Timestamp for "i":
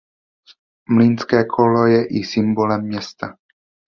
2.05-2.23